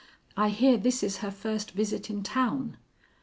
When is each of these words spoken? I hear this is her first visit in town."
I 0.35 0.49
hear 0.49 0.77
this 0.79 1.03
is 1.03 1.17
her 1.17 1.29
first 1.29 1.73
visit 1.73 2.09
in 2.09 2.23
town." 2.23 2.75